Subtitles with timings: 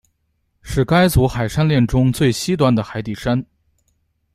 [0.63, 3.45] 是该组海山炼中最西端的海底山。